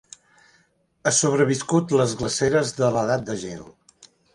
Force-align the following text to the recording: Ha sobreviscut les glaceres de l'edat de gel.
Ha 1.03 1.13
sobreviscut 1.19 1.95
les 2.01 2.19
glaceres 2.23 2.77
de 2.83 2.93
l'edat 2.97 3.33
de 3.33 3.41
gel. 3.49 3.67